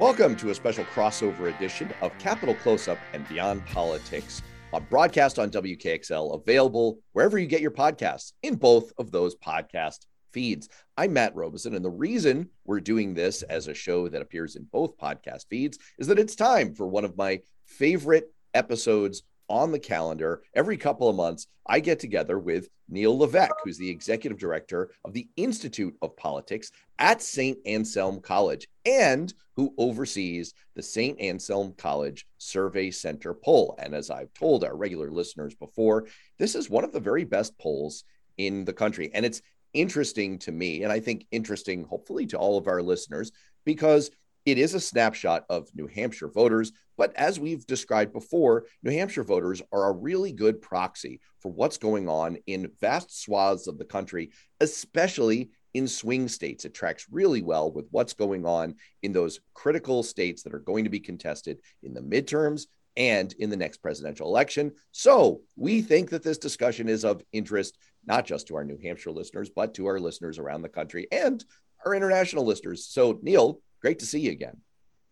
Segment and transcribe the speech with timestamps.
[0.00, 4.40] Welcome to a special crossover edition of Capital Close Up and Beyond Politics,
[4.72, 10.06] a broadcast on WKXL, available wherever you get your podcasts in both of those podcast
[10.32, 10.70] feeds.
[10.96, 14.66] I'm Matt Robison, and the reason we're doing this as a show that appears in
[14.72, 19.78] both podcast feeds is that it's time for one of my favorite episodes on the
[19.78, 20.42] calendar.
[20.54, 25.12] Every couple of months, I get together with Neil Levesque, who's the executive director of
[25.12, 27.58] the Institute of Politics at St.
[27.66, 31.20] Anselm College and who oversees the St.
[31.20, 33.78] Anselm College Survey Center poll.
[33.78, 36.06] And as I've told our regular listeners before,
[36.38, 38.04] this is one of the very best polls
[38.38, 39.10] in the country.
[39.12, 39.42] And it's
[39.74, 43.32] interesting to me, and I think interesting, hopefully, to all of our listeners,
[43.64, 44.10] because
[44.46, 46.72] it is a snapshot of New Hampshire voters.
[47.00, 51.78] But as we've described before, New Hampshire voters are a really good proxy for what's
[51.78, 56.66] going on in vast swaths of the country, especially in swing states.
[56.66, 60.84] It tracks really well with what's going on in those critical states that are going
[60.84, 62.66] to be contested in the midterms
[62.98, 64.70] and in the next presidential election.
[64.92, 69.10] So we think that this discussion is of interest, not just to our New Hampshire
[69.10, 71.42] listeners, but to our listeners around the country and
[71.86, 72.84] our international listeners.
[72.84, 74.58] So, Neil, great to see you again.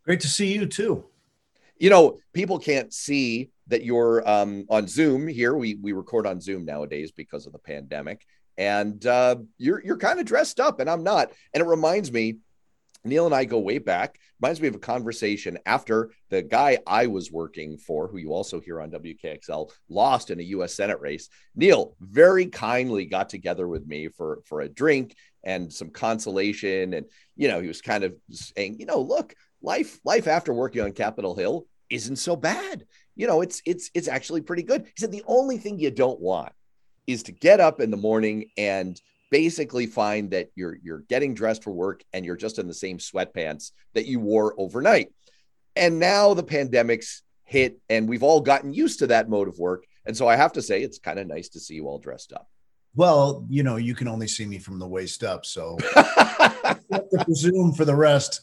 [0.05, 1.07] Great to see you too.
[1.79, 5.55] You know, people can't see that you're um, on Zoom here.
[5.55, 8.27] We we record on Zoom nowadays because of the pandemic,
[8.57, 11.33] and uh, you're you're kind of dressed up, and I'm not.
[11.55, 12.39] And it reminds me,
[13.05, 14.19] Neil and I go way back.
[14.41, 18.61] Reminds me of a conversation after the guy I was working for, who you also
[18.61, 20.75] hear on WKXL, lost in a U.S.
[20.75, 21.29] Senate race.
[21.57, 27.07] Neil very kindly got together with me for for a drink and some consolation, and
[27.37, 30.93] you know he was kind of saying, you know, look, life life after working on
[30.93, 32.87] Capitol Hill isn't so bad.
[33.17, 34.83] You know, it's it's it's actually pretty good.
[34.83, 36.53] He said the only thing you don't want
[37.07, 41.65] is to get up in the morning and basically find that you're you're getting dressed
[41.65, 45.13] for work and you're just in the same sweatpants that you wore overnight.
[45.77, 49.85] And now the pandemic's hit and we've all gotten used to that mode of work.
[50.05, 52.33] And so I have to say it's kind of nice to see you all dressed
[52.33, 52.49] up.
[52.95, 55.77] Well, you know, you can only see me from the waist up, so
[57.25, 58.41] presume for the rest.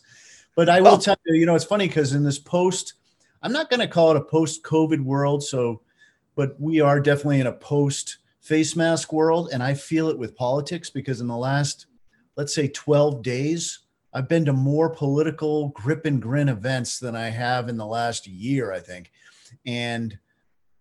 [0.55, 2.93] But I will well, tell you, you know, it's funny because in this post,
[3.41, 5.81] I'm not going to call it a post-COVID world, so,
[6.35, 9.49] but we are definitely in a post face mask world.
[9.51, 11.87] And I feel it with politics because in the last,
[12.37, 13.79] let's say, 12 days,
[14.13, 18.27] I've been to more political grip and grin events than I have in the last
[18.27, 19.11] year, I think.
[19.65, 20.17] And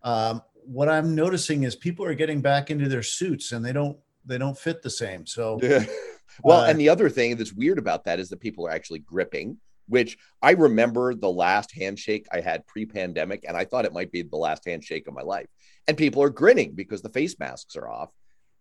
[0.05, 3.99] um, what I'm noticing is people are getting back into their suits and they don't
[4.25, 5.27] they don't fit the same.
[5.27, 5.85] So yeah.
[6.43, 9.01] Well, uh, and the other thing that's weird about that is that people are actually
[9.01, 9.59] gripping,
[9.89, 14.23] which I remember the last handshake I had pre-pandemic, and I thought it might be
[14.23, 15.47] the last handshake of my life
[15.87, 18.11] and people are grinning because the face masks are off.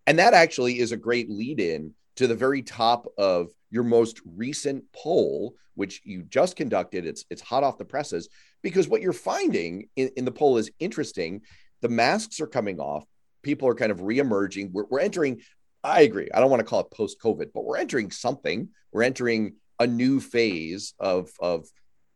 [0.06, 4.20] And that actually is a great lead in to the very top of your most
[4.24, 7.06] recent poll, which you just conducted.
[7.06, 8.28] It's it's hot off the presses
[8.62, 11.42] because what you're finding in, in the poll is interesting.
[11.80, 13.04] The masks are coming off.
[13.42, 14.72] People are kind of reemerging.
[14.72, 15.40] We're, we're entering.
[15.84, 16.30] I agree.
[16.32, 18.70] I don't want to call it post COVID, but we're entering something.
[18.90, 21.68] We're entering a new phase of of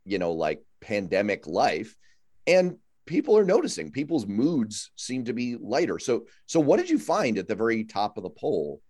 [0.05, 1.95] you know like pandemic life,
[2.47, 3.91] and people are noticing.
[3.91, 5.99] People's moods seem to be lighter.
[5.99, 8.81] So so what did you find at the very top of the poll?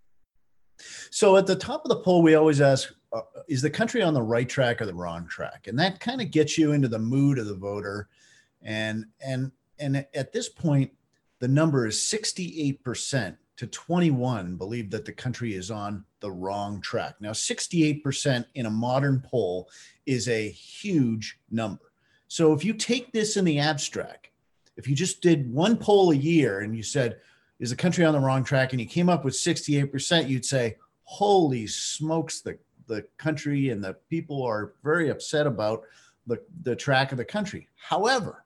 [1.11, 4.13] So at the top of the poll we always ask uh, is the country on
[4.13, 5.67] the right track or the wrong track?
[5.67, 8.07] And that kind of gets you into the mood of the voter.
[8.61, 10.91] And and and at this point
[11.39, 17.15] the number is 68% to 21 believe that the country is on the wrong track
[17.19, 19.69] now 68% in a modern poll
[20.05, 21.89] is a huge number
[22.29, 24.29] so if you take this in the abstract,
[24.77, 27.17] if you just did one poll a year and you said,
[27.59, 28.71] is the country on the wrong track?
[28.71, 33.95] And you came up with 68%, you'd say, holy smokes, the, the country and the
[34.09, 35.81] people are very upset about
[36.27, 37.67] the, the track of the country.
[37.75, 38.45] However,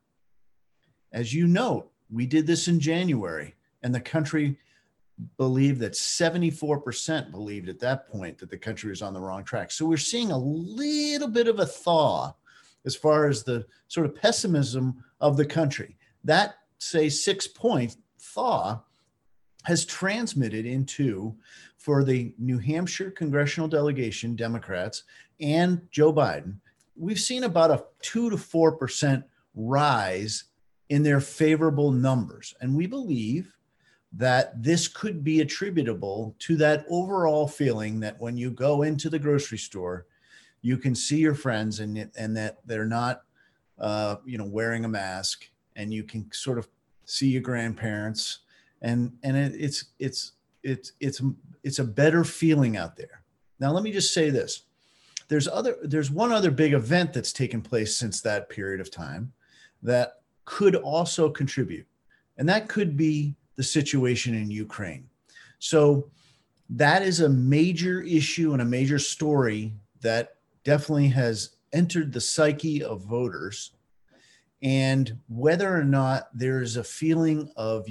[1.12, 3.54] as you note, we did this in January
[3.84, 4.58] and the country
[5.38, 9.72] believed that 74% believed at that point that the country was on the wrong track.
[9.72, 12.34] So we're seeing a little bit of a thaw
[12.86, 15.98] as far as the sort of pessimism of the country.
[16.24, 18.82] That, say, six point thaw
[19.64, 21.36] has transmitted into,
[21.78, 25.04] for the New Hampshire congressional delegation, Democrats,
[25.40, 26.56] and Joe Biden,
[26.96, 29.24] we've seen about a two to 4%
[29.56, 30.46] rise
[30.90, 32.54] in their favorable numbers.
[32.62, 33.54] And we believe
[34.16, 39.20] that this could be attributable to that overall feeling that when you go into the
[39.20, 40.06] grocery store,
[40.62, 43.24] you can see your friends and and that they're not
[43.80, 46.68] uh, you know wearing a mask and you can sort of
[47.06, 48.40] see your grandparents.
[48.82, 51.22] And and it, it's it's it's it's
[51.64, 53.24] it's a better feeling out there.
[53.60, 54.64] Now let me just say this.
[55.28, 59.34] There's other there's one other big event that's taken place since that period of time
[59.82, 61.88] that could also contribute.
[62.38, 65.08] And that could be the situation in ukraine.
[65.60, 66.10] So
[66.70, 72.84] that is a major issue and a major story that definitely has entered the psyche
[72.84, 73.72] of voters.
[74.62, 77.86] And whether or not there's a feeling of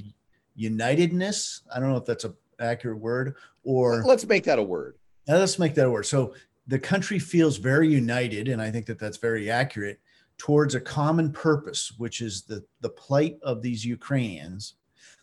[0.55, 3.35] unitedness i don't know if that's a accurate word
[3.65, 4.97] or let's make that a word.
[5.26, 6.05] Let's make that a word.
[6.05, 6.35] So
[6.67, 10.00] the country feels very united and i think that that's very accurate
[10.38, 14.75] towards a common purpose which is the the plight of these ukrainians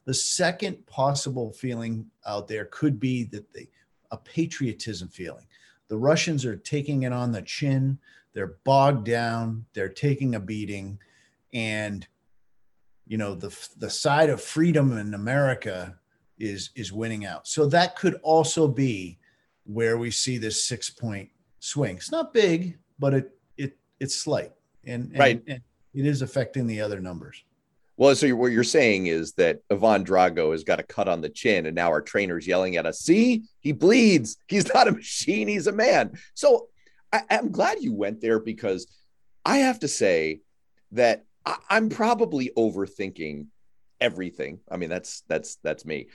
[0.09, 3.67] the second possible feeling out there could be that the
[4.11, 5.45] a patriotism feeling
[5.88, 8.00] the russians are taking it on the chin
[8.33, 10.97] they're bogged down they're taking a beating
[11.53, 12.07] and
[13.06, 15.95] you know the the side of freedom in america
[16.39, 17.47] is is winning out.
[17.47, 19.19] So that could also be
[19.65, 21.29] where we see this six point
[21.59, 21.97] swing.
[21.97, 24.53] It's not big, but it it it's slight,
[24.85, 25.61] and, and right, and
[25.94, 27.44] it is affecting the other numbers.
[27.99, 31.29] Well, so what you're saying is that Ivan Drago has got a cut on the
[31.29, 33.01] chin, and now our trainer's yelling at us.
[33.01, 34.37] See, he bleeds.
[34.47, 35.47] He's not a machine.
[35.47, 36.17] He's a man.
[36.33, 36.69] So
[37.13, 38.87] I, am glad you went there because
[39.45, 40.39] I have to say
[40.93, 43.47] that I, I'm probably overthinking
[44.01, 44.61] everything.
[44.71, 46.07] I mean, that's that's that's me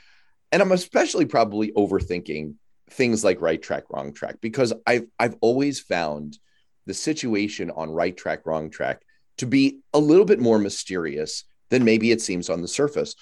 [0.54, 2.54] and I'm especially probably overthinking
[2.90, 6.38] things like right track, wrong track, because I've I've always found
[6.86, 9.02] the situation on right track, wrong track
[9.38, 13.14] to be a little bit more mysterious than maybe it seems on the surface.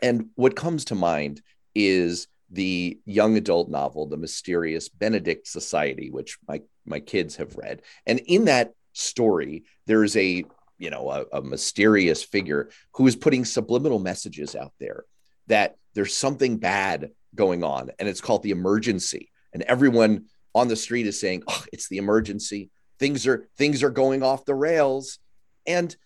[0.00, 1.42] And what comes to mind
[1.74, 7.82] is the young adult novel, The Mysterious Benedict Society, which my my kids have read.
[8.06, 10.44] And in that story, there's a
[10.78, 15.04] you know a, a mysterious figure who is putting subliminal messages out there
[15.48, 20.76] that there's something bad going on and it's called the emergency and everyone on the
[20.76, 25.18] street is saying oh it's the emergency things are things are going off the rails
[25.66, 25.96] and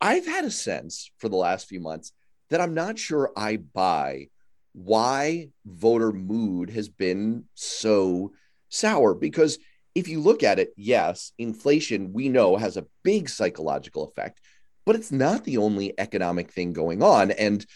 [0.00, 2.12] i've had a sense for the last few months
[2.50, 4.26] that i'm not sure i buy
[4.72, 8.32] why voter mood has been so
[8.68, 9.58] sour because
[9.94, 14.40] if you look at it yes inflation we know has a big psychological effect
[14.84, 17.66] but it's not the only economic thing going on and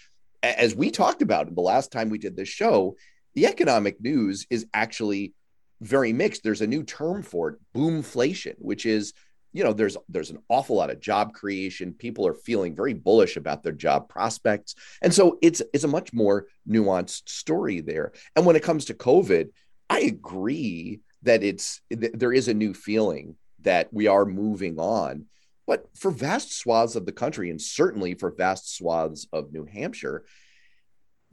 [0.43, 2.97] as we talked about the last time we did this show,
[3.35, 5.35] the economic news is actually
[5.81, 6.43] very mixed.
[6.43, 9.13] There's a new term for it, boomflation, which is,
[9.53, 11.93] you know, there's there's an awful lot of job creation.
[11.93, 14.75] People are feeling very bullish about their job prospects.
[15.03, 18.13] And so it's it's a much more nuanced story there.
[18.35, 19.51] And when it comes to COVID,
[19.91, 25.27] I agree that it's there is a new feeling that we are moving on.
[25.67, 30.25] But for vast swaths of the country, and certainly for vast swaths of New Hampshire,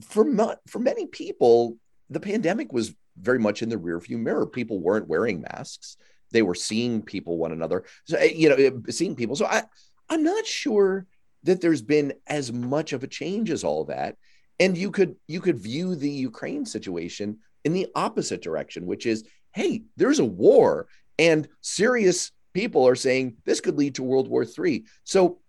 [0.02, 1.78] for, for many people,
[2.10, 4.46] the pandemic was very much in the rearview mirror.
[4.46, 5.98] People weren't wearing masks.
[6.32, 7.86] They were seeing people one another.
[8.06, 9.36] So, eh, you know, eh, seeing people.
[9.36, 9.64] So I,
[10.10, 11.06] I'm not sure
[11.44, 14.16] that there's been as much of a change as all that.
[14.60, 19.24] And you could you could view the Ukraine situation in the opposite direction, which is,
[19.54, 20.88] hey, there's a war,
[21.18, 24.84] and serious people are saying this could lead to World War III.
[25.04, 25.40] So,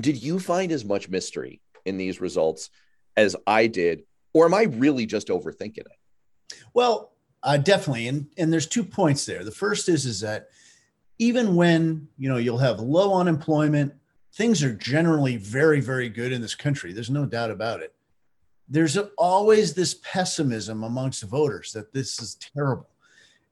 [0.00, 2.70] did you find as much mystery in these results
[3.16, 5.98] as I did, or am I really just overthinking it?
[6.72, 9.44] Well, uh, definitely, and and there's two points there.
[9.44, 10.48] The first is is that
[11.18, 13.94] even when you know you'll have low unemployment,
[14.34, 16.92] things are generally very very good in this country.
[16.92, 17.94] There's no doubt about it.
[18.68, 22.90] There's always this pessimism amongst voters that this is terrible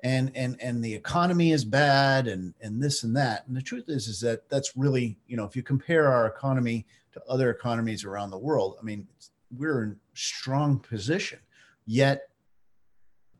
[0.05, 3.85] and and and the economy is bad and and this and that and the truth
[3.89, 8.05] is is that that's really you know if you compare our economy to other economies
[8.05, 9.07] around the world i mean
[9.57, 11.39] we're in strong position
[11.87, 12.29] yet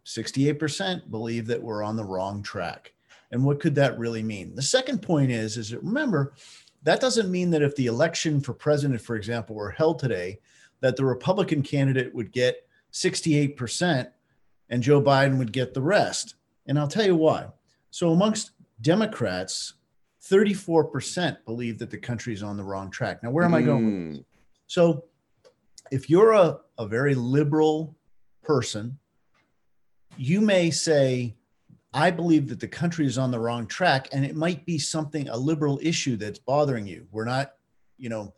[0.09, 2.93] 68% believe that we're on the wrong track
[3.31, 6.35] and what could that really mean the second point is is that remember
[6.83, 10.39] that doesn't mean that if the election for president for example were held today
[10.81, 14.11] that the republican candidate would get 68%
[14.71, 16.37] and joe biden would get the rest
[16.69, 17.47] and I'll tell you why.
[17.91, 19.75] So, amongst Democrats,
[20.23, 23.23] 34% believe that the country is on the wrong track.
[23.23, 23.85] Now, where am I going?
[23.85, 24.25] Mm.
[24.67, 25.05] So,
[25.91, 27.97] if you're a, a very liberal
[28.43, 28.99] person,
[30.19, 31.35] you may say,
[31.95, 35.29] I believe that the country is on the wrong track, and it might be something,
[35.29, 37.07] a liberal issue that's bothering you.
[37.11, 37.53] We're not,
[37.97, 38.35] you know,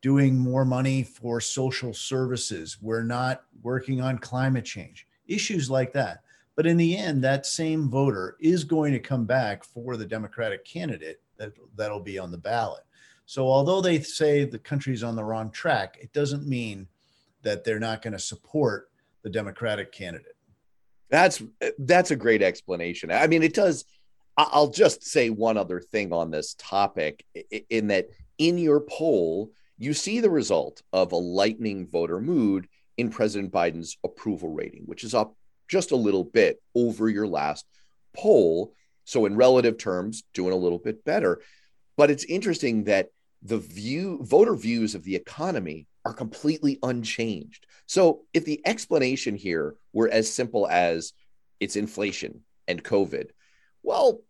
[0.00, 2.78] doing more money for social services.
[2.80, 6.22] We're not working on climate change, issues like that.
[6.56, 10.64] But in the end, that same voter is going to come back for the Democratic
[10.64, 12.82] candidate that, that'll be on the ballot.
[13.26, 16.88] So although they say the country's on the wrong track, it doesn't mean
[17.42, 18.90] that they're not going to support
[19.22, 20.34] the Democratic candidate.
[21.10, 21.42] That's
[21.78, 23.10] that's a great explanation.
[23.10, 23.84] I mean, it does.
[24.36, 27.24] I'll just say one other thing on this topic
[27.70, 33.10] in that in your poll, you see the result of a lightning voter mood in
[33.10, 35.34] President Biden's approval rating, which is up
[35.68, 37.66] just a little bit over your last
[38.16, 38.74] poll.
[39.04, 41.40] So, in relative terms, doing a little bit better.
[41.96, 43.08] But it's interesting that
[43.42, 47.66] the view voter views of the economy are completely unchanged.
[47.86, 51.12] So, if the explanation here were as simple as
[51.60, 53.30] it's inflation and COVID,
[53.82, 54.20] well,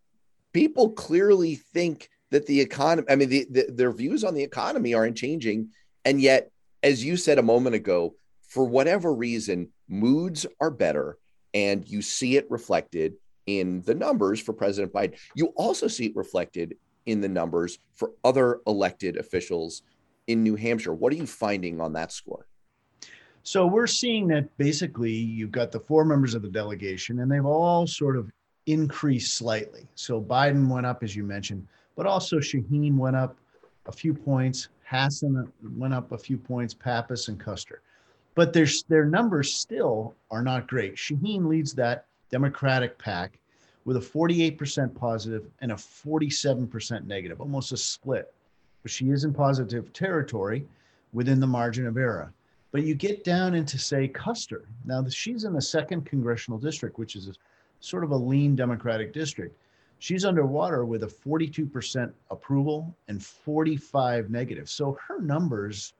[0.53, 4.93] people clearly think that the economy, I mean, the, the, their views on the economy
[4.93, 5.69] aren't changing.
[6.05, 6.51] And yet,
[6.83, 8.15] as you said a moment ago,
[8.47, 11.17] for whatever reason, moods are better.
[11.53, 15.17] And you see it reflected in the numbers for President Biden.
[15.35, 19.81] You also see it reflected in the numbers for other elected officials
[20.29, 20.93] in New Hampshire.
[20.93, 22.45] What are you finding on that score?
[23.41, 27.45] So we're seeing that basically you've got the four members of the delegation, and they've
[27.45, 28.31] all sort of
[28.67, 29.87] increased slightly.
[29.95, 33.37] So Biden went up, as you mentioned, but also Shaheen went up
[33.87, 34.69] a few points.
[34.85, 37.77] Hassan went up a few points, Pappas and Kuster.
[38.35, 40.95] But their, their numbers still are not great.
[40.95, 43.39] Shaheen leads that Democratic pack
[43.85, 48.31] with a 48% positive and a 47% negative, almost a split.
[48.85, 50.65] She is in positive territory
[51.11, 52.31] within the margin of error.
[52.71, 54.65] But you get down into, say, Kuster.
[54.85, 57.33] Now, she's in the second congressional district, which is a,
[57.79, 59.57] sort of a lean Democratic district.
[59.97, 64.69] She's underwater with a 42% approval and 45 negative.
[64.69, 65.93] So her numbers,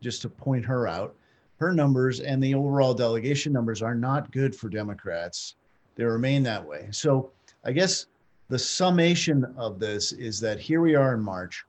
[0.00, 1.14] just to point her out,
[1.60, 5.54] her numbers and the overall delegation numbers are not good for Democrats.
[5.94, 6.88] They remain that way.
[6.90, 7.30] So
[7.64, 8.06] I guess
[8.48, 11.64] the summation of this is that here we are in March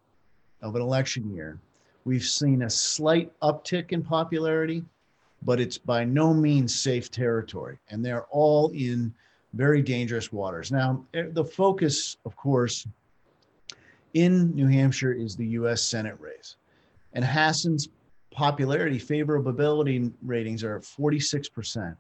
[0.66, 1.60] of an election year.
[2.06, 4.84] We've seen a slight uptick in popularity,
[5.44, 7.78] but it's by no means safe territory.
[7.90, 9.14] And they're all in
[9.54, 10.72] very dangerous waters.
[10.72, 12.88] Now, eh, the focus, of course,
[14.14, 16.56] in New Hampshire is the US Senate race.
[17.14, 17.90] And Hassan's
[18.32, 21.96] popularity, favorability ratings are at 46%,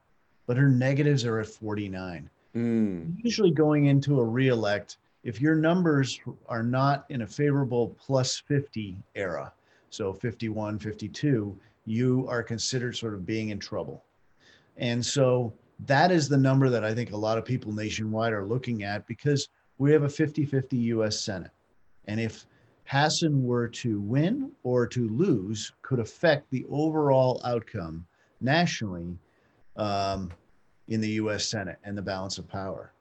[0.48, 2.30] but her negatives are at 49.
[2.56, 3.16] Mm.
[3.24, 8.96] Usually going into a reelect, if your numbers are not in a favorable plus 50
[9.16, 9.52] era,
[9.90, 14.04] so 51, 52, you are considered sort of being in trouble.
[14.78, 15.52] And so
[15.88, 19.08] that is the number that I think a lot of people nationwide are looking at
[19.08, 21.52] because we have a 50 50 US Senate.
[22.06, 22.46] And if
[22.86, 28.06] Hassan were to win or to lose, could affect the overall outcome
[28.42, 29.18] nationally
[29.76, 30.32] um,
[30.88, 32.92] in the US Senate and the balance of power.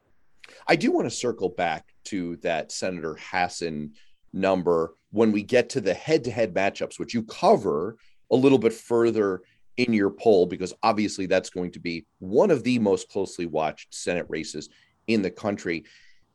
[0.67, 3.93] I do want to circle back to that Senator Hassan
[4.33, 7.97] number when we get to the head to head matchups, which you cover
[8.31, 9.43] a little bit further
[9.77, 13.95] in your poll because obviously that's going to be one of the most closely watched
[13.95, 14.69] Senate races
[15.07, 15.85] in the country.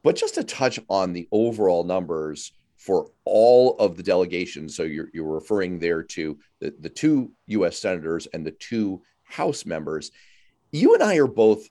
[0.04, 5.10] But just to touch on the overall numbers for all of the delegations, so you're,
[5.14, 10.12] you're referring there to the, the two US senators and the two House members.
[10.72, 11.68] You and I are both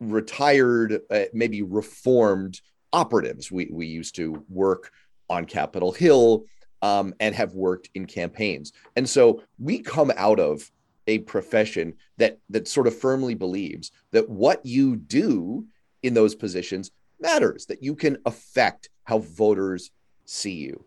[0.00, 2.60] retired, uh, maybe reformed
[2.92, 3.50] operatives.
[3.50, 4.92] We, we used to work
[5.28, 6.44] on Capitol Hill
[6.82, 8.72] um, and have worked in campaigns.
[8.96, 10.70] And so we come out of
[11.06, 15.66] a profession that that sort of firmly believes that what you do
[16.02, 19.90] in those positions matters that you can affect how voters
[20.24, 20.84] see you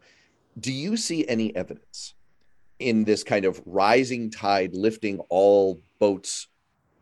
[0.60, 2.14] do you see any evidence
[2.80, 6.48] in this kind of rising tide lifting all boats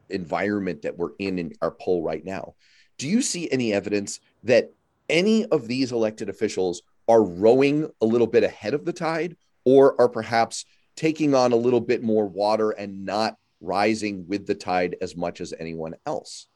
[0.09, 2.53] environment that we're in in our poll right now
[2.97, 4.71] do you see any evidence that
[5.09, 9.35] any of these elected officials are rowing a little bit ahead of the tide
[9.65, 14.55] or are perhaps taking on a little bit more water and not rising with the
[14.55, 16.47] tide as much as anyone else.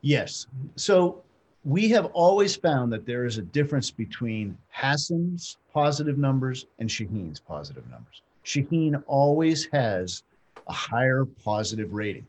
[0.00, 0.46] Yes.
[0.76, 1.22] So
[1.64, 7.40] we have always found that there is a difference between Hassan's positive numbers and Shaheen's
[7.40, 8.22] positive numbers.
[8.44, 10.22] Shaheen always has
[10.66, 12.26] a higher positive rating.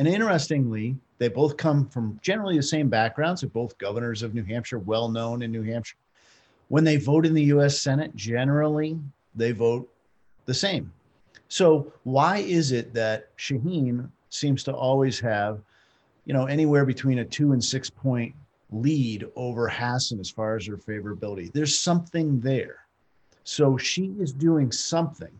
[0.00, 3.42] And interestingly, they both come from generally the same backgrounds.
[3.42, 5.98] They're both governors of New Hampshire, well known in New Hampshire.
[6.68, 8.98] When they vote in the US Senate, generally
[9.34, 9.92] they vote
[10.46, 10.90] the same.
[11.48, 15.60] So why is it that Shaheen seems to always have,
[16.24, 18.34] you know, anywhere between a two and six point
[18.70, 21.52] lead over Hassan as far as her favorability?
[21.52, 22.86] There's something there.
[23.44, 25.38] So she is doing something,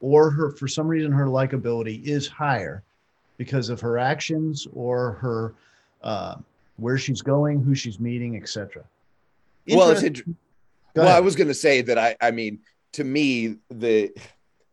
[0.00, 2.82] or her for some reason her likability is higher
[3.40, 5.54] because of her actions or her
[6.02, 6.34] uh,
[6.76, 8.84] where she's going, who she's meeting, etc.
[9.66, 10.36] Well, it's int-
[10.94, 12.58] well, I was going to say that I, I mean,
[12.92, 14.10] to me, the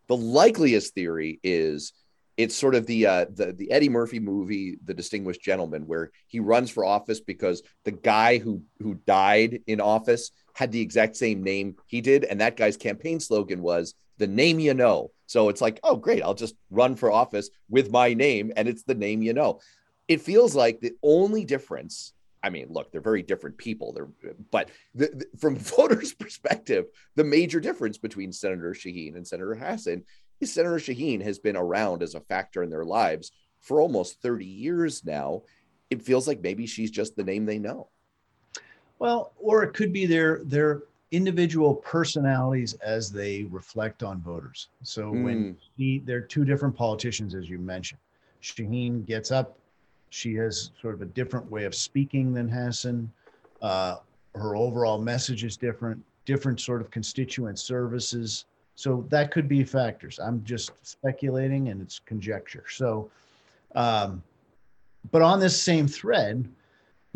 [0.08, 1.94] the likeliest theory is
[2.36, 6.42] it's sort of the uh, the the Eddie Murphy movie, The Distinguished Gentleman, where he
[6.42, 11.42] runs for office because the guy who who died in office had the exact same
[11.42, 15.62] name he did, and that guy's campaign slogan was "the name you know." So it's
[15.62, 19.22] like, oh, great, I'll just run for office with my name, and it's the name
[19.22, 19.60] you know.
[20.08, 22.14] It feels like the only difference.
[22.42, 23.92] I mean, look, they're very different people.
[23.92, 29.54] They're, but the, the, from voters' perspective, the major difference between Senator Shaheen and Senator
[29.54, 30.04] Hassan
[30.40, 34.46] is Senator Shaheen has been around as a factor in their lives for almost 30
[34.46, 35.44] years now.
[35.90, 37.90] It feels like maybe she's just the name they know.
[39.00, 44.68] Well, or it could be their their individual personalities as they reflect on voters.
[44.84, 45.24] So mm.
[45.24, 48.00] when he, they're two different politicians, as you mentioned.
[48.42, 49.58] Shaheen gets up.
[50.10, 53.12] She has sort of a different way of speaking than Hassan.
[53.62, 53.98] Uh,
[54.36, 58.46] her overall message is different, different sort of constituent services.
[58.76, 60.20] So that could be factors.
[60.20, 62.66] I'm just speculating and it's conjecture.
[62.70, 63.10] So,
[63.76, 64.22] um,
[65.12, 66.48] but on this same thread,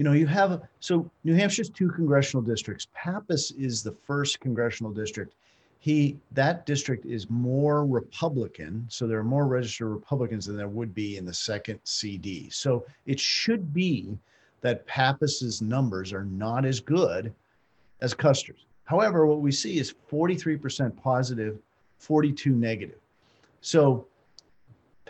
[0.01, 2.88] you know, you have so New Hampshire's two congressional districts.
[2.91, 5.36] Pappas is the first congressional district.
[5.77, 10.96] He that district is more Republican, so there are more registered Republicans than there would
[10.96, 12.50] be in the second CD.
[12.50, 14.17] So it should be
[14.62, 17.31] that Pappas's numbers are not as good
[18.01, 18.65] as Kuster's.
[18.86, 21.60] However, what we see is 43% positive,
[22.00, 22.98] 42 negative.
[23.62, 24.08] So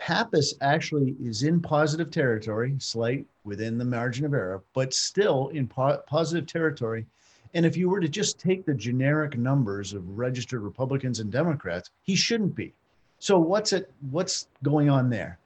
[0.02, 5.68] Pappas actually is in positive territory, slight within the margin of error, but still in
[5.68, 7.06] po- positive territory.
[7.54, 11.90] And if you were to just take the generic numbers of registered Republicans and Democrats,
[12.02, 12.74] he shouldn't be.
[13.20, 13.92] So what's it?
[14.10, 15.38] What's going on there?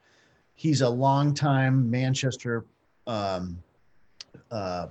[0.55, 2.65] He's a longtime Manchester,
[3.05, 3.61] um,
[4.49, 4.87] uh,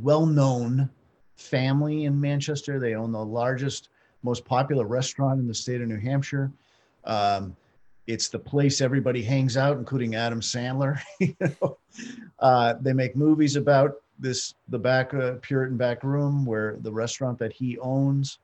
[0.00, 0.88] well-known
[1.36, 2.80] family in Manchester.
[2.80, 3.90] They own the largest,
[4.22, 6.50] most popular restaurant in the state of New Hampshire.
[7.04, 7.54] Um,
[8.06, 11.00] it's the place everybody hangs out, including Adam Sandler.
[11.20, 11.78] you know?
[12.38, 17.38] uh, they make movies about this, the back uh, Puritan back room where the restaurant
[17.38, 18.38] that he owns.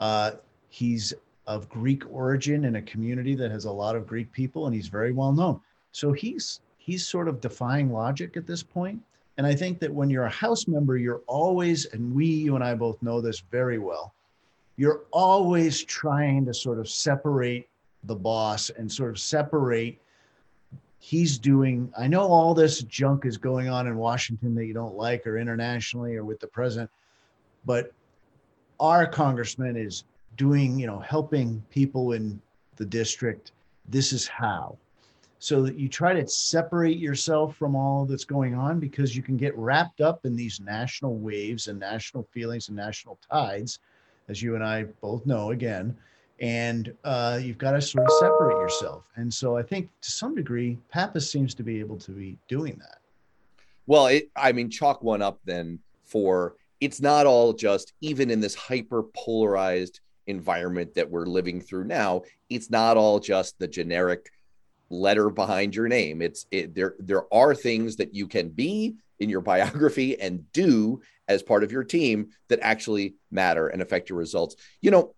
[0.00, 0.32] Uh,
[0.68, 1.14] he's
[1.46, 4.88] of Greek origin in a community that has a lot of Greek people, and he's
[4.88, 5.60] very well known.
[5.92, 9.00] So he's he's sort of defying logic at this point.
[9.38, 12.64] And I think that when you're a House member, you're always, and we, you and
[12.64, 14.14] I both know this very well,
[14.76, 17.67] you're always trying to sort of separate
[18.04, 19.98] the boss and sort of separate.
[20.98, 24.96] He's doing, I know all this junk is going on in Washington that you don't
[24.96, 26.90] like or internationally or with the president,
[27.64, 27.92] but
[28.80, 30.04] our congressman is
[30.36, 32.40] doing, you know, helping people in
[32.76, 33.52] the district.
[33.88, 34.76] This is how
[35.38, 39.36] so that you try to separate yourself from all that's going on because you can
[39.36, 43.78] get wrapped up in these national waves and national feelings and national tides,
[44.28, 45.96] as you and I both know again.
[46.40, 49.10] And uh, you've got to sort of separate yourself.
[49.16, 52.78] And so I think to some degree, Pappas seems to be able to be doing
[52.78, 52.98] that.
[53.86, 58.40] Well, it, I mean, chalk one up then for it's not all just, even in
[58.40, 64.30] this hyper polarized environment that we're living through now, it's not all just the generic
[64.90, 66.22] letter behind your name.
[66.22, 66.94] It's it, there.
[66.98, 71.72] There are things that you can be in your biography and do as part of
[71.72, 74.56] your team that actually matter and affect your results.
[74.80, 75.14] You know,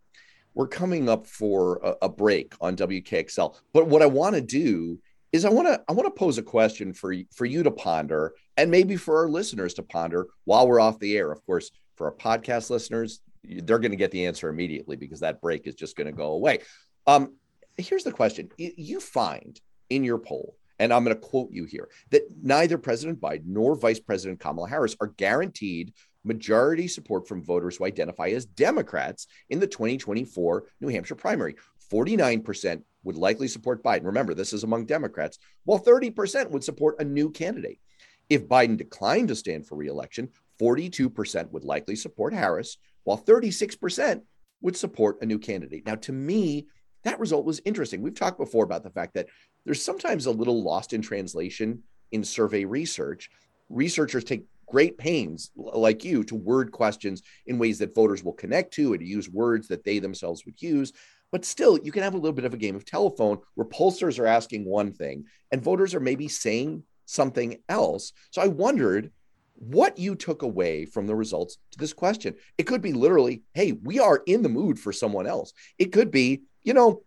[0.54, 4.98] we're coming up for a, a break on WKXL, but what I want to do
[5.32, 8.34] is I want to I want to pose a question for for you to ponder
[8.56, 11.30] and maybe for our listeners to ponder while we're off the air.
[11.30, 15.40] Of course, for our podcast listeners, they're going to get the answer immediately because that
[15.40, 16.60] break is just going to go away.
[17.06, 17.36] Um,
[17.76, 21.88] here's the question you find in your poll, and I'm going to quote you here,
[22.10, 25.92] that neither President Biden nor Vice President Kamala Harris are guaranteed
[26.24, 31.56] majority support from voters who identify as Democrats in the 2024 New Hampshire primary.
[31.90, 34.04] 49% would likely support Biden.
[34.04, 37.80] Remember, this is among Democrats, while 30% would support a new candidate.
[38.28, 40.28] If Biden declined to stand for reelection,
[40.60, 44.22] 42% would likely support Harris, while 36%
[44.60, 45.86] would support a new candidate.
[45.86, 46.66] Now, to me,
[47.02, 48.02] that result was interesting.
[48.02, 49.28] We've talked before about the fact that
[49.64, 53.30] there's sometimes a little lost in translation in survey research.
[53.68, 58.72] Researchers take great pains, like you, to word questions in ways that voters will connect
[58.74, 60.92] to and to use words that they themselves would use.
[61.32, 64.18] But still, you can have a little bit of a game of telephone where pollsters
[64.18, 68.12] are asking one thing and voters are maybe saying something else.
[68.30, 69.12] So I wondered
[69.54, 72.34] what you took away from the results to this question.
[72.56, 75.52] It could be literally, hey, we are in the mood for someone else.
[75.78, 77.02] It could be, you know,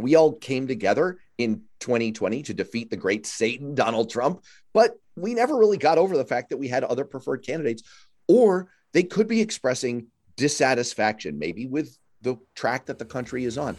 [0.00, 5.34] we all came together in 2020 to defeat the great Satan, Donald Trump, but we
[5.34, 7.82] never really got over the fact that we had other preferred candidates,
[8.28, 13.76] or they could be expressing dissatisfaction, maybe with the track that the country is on.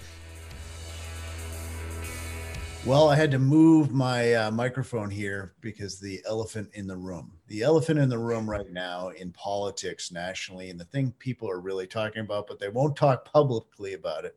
[2.84, 7.32] Well, I had to move my uh, microphone here because the elephant in the room.
[7.46, 11.60] The elephant in the room right now in politics nationally, and the thing people are
[11.60, 14.36] really talking about, but they won't talk publicly about it,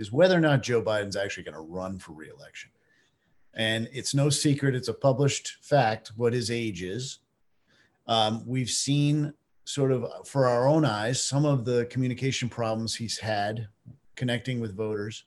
[0.00, 2.70] is whether or not Joe Biden's actually going to run for reelection.
[3.54, 7.18] And it's no secret, it's a published fact what his age is.
[8.06, 9.34] Um, we've seen
[9.64, 13.68] sort of for our own eyes some of the communication problems he's had
[14.16, 15.24] connecting with voters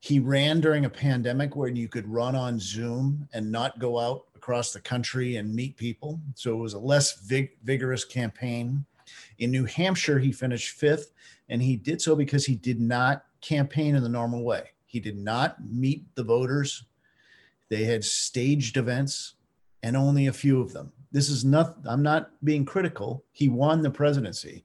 [0.00, 4.24] he ran during a pandemic when you could run on Zoom and not go out
[4.34, 6.18] across the country and meet people.
[6.34, 8.86] So it was a less vig- vigorous campaign.
[9.38, 11.12] In New Hampshire, he finished fifth,
[11.50, 14.70] and he did so because he did not campaign in the normal way.
[14.86, 16.84] He did not meet the voters.
[17.68, 19.34] They had staged events,
[19.82, 20.92] and only a few of them.
[21.12, 23.24] This is not, I'm not being critical.
[23.32, 24.64] He won the presidency.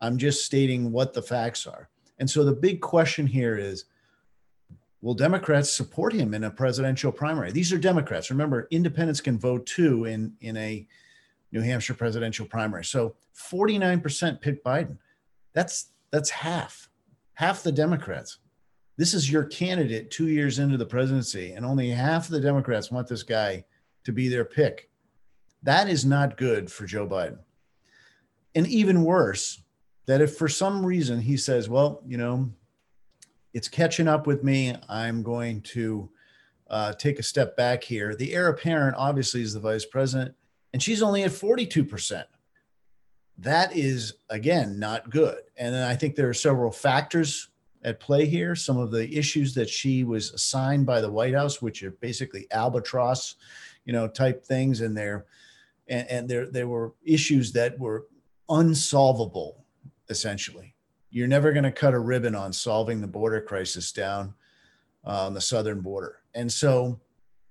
[0.00, 1.88] I'm just stating what the facts are.
[2.18, 3.86] And so the big question here is
[5.02, 7.52] will Democrats support him in a presidential primary?
[7.52, 8.30] These are Democrats.
[8.30, 10.86] Remember, independents can vote too in, in a
[11.52, 12.84] New Hampshire presidential primary.
[12.84, 14.98] So 49% pick Biden.
[15.52, 16.89] That's that's half,
[17.40, 18.36] half the Democrats.
[18.98, 22.90] This is your candidate two years into the presidency, and only half of the Democrats
[22.90, 23.64] want this guy
[24.04, 24.90] to be their pick.
[25.62, 27.38] That is not good for Joe Biden.
[28.54, 29.62] And even worse,
[30.04, 32.50] that if for some reason he says, well, you know,
[33.54, 34.76] it's catching up with me.
[34.86, 36.10] I'm going to
[36.68, 38.14] uh, take a step back here.
[38.14, 40.34] The heir apparent, obviously, is the vice president,
[40.74, 42.22] and she's only at 42%.
[43.40, 45.38] That is, again, not good.
[45.56, 47.48] And I think there are several factors
[47.82, 48.54] at play here.
[48.54, 52.46] Some of the issues that she was assigned by the White House, which are basically
[52.50, 53.36] albatross,
[53.84, 55.26] you know, type things, and there,
[55.88, 58.06] and, and there there were issues that were
[58.48, 59.64] unsolvable,
[60.08, 60.74] essentially
[61.10, 64.32] you're never going to cut a ribbon on solving the border crisis down
[65.04, 66.18] uh, on the southern border.
[66.34, 67.00] And so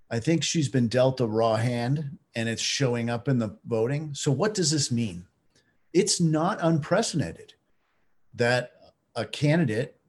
[0.10, 4.13] I think she's been dealt a raw hand and it's showing up in the voting.
[4.13, 5.25] So, what does this mean?
[5.93, 7.54] It's not unprecedented
[8.36, 8.71] that
[9.15, 9.99] a candidate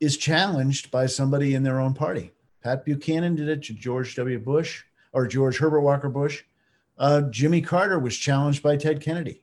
[0.00, 2.32] is challenged by somebody in their own party.
[2.62, 4.38] Pat Buchanan did it to George W.
[4.38, 6.44] Bush or George Herbert Walker Bush.
[6.96, 9.42] Uh, Jimmy Carter was challenged by Ted Kennedy.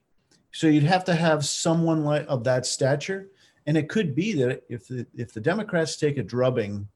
[0.52, 3.30] So you'd have to have someone like of that stature,
[3.66, 6.88] and it could be that if the, if the Democrats take a drubbing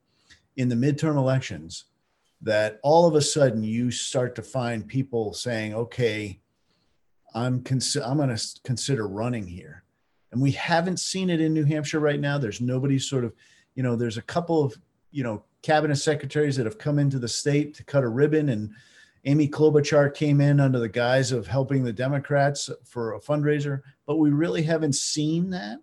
[0.57, 1.85] in the midterm elections,
[2.41, 6.39] that all of a sudden you start to find people saying, "Okay,
[7.35, 7.63] I'm
[8.03, 9.83] I'm going to consider running here,"
[10.31, 12.39] and we haven't seen it in New Hampshire right now.
[12.39, 13.33] There's nobody sort of,
[13.75, 14.75] you know, there's a couple of
[15.11, 18.73] you know cabinet secretaries that have come into the state to cut a ribbon and
[19.25, 24.17] Amy Klobuchar came in under the guise of helping the Democrats for a fundraiser, but
[24.17, 25.79] we really haven't seen that.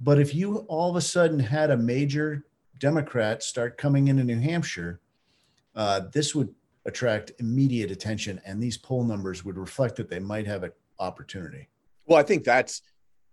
[0.00, 2.44] But if you all of a sudden had a major
[2.78, 5.00] Democrat start coming into New Hampshire,
[5.74, 6.54] uh, this would
[6.86, 11.68] attract immediate attention, and these poll numbers would reflect that they might have an opportunity.
[12.06, 12.82] Well, I think that's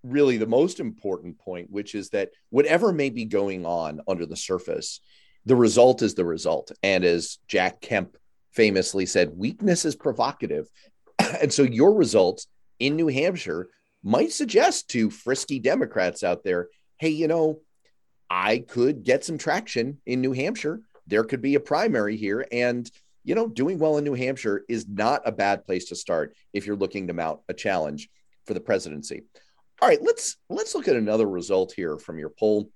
[0.03, 4.35] really the most important point, which is that whatever may be going on under the
[4.35, 4.99] surface,
[5.45, 6.71] the result is the result.
[6.81, 8.17] And as Jack Kemp
[8.51, 10.67] famously said, weakness is provocative.
[11.41, 12.47] and so your results
[12.79, 13.69] in New Hampshire
[14.03, 17.59] might suggest to frisky Democrats out there, hey, you know,
[18.29, 20.81] I could get some traction in New Hampshire.
[21.07, 22.45] There could be a primary here.
[22.51, 22.89] And,
[23.23, 26.65] you know, doing well in New Hampshire is not a bad place to start if
[26.65, 28.09] you're looking to mount a challenge
[28.45, 29.23] for the presidency.
[29.81, 32.69] All right, let's let's look at another result here from your poll.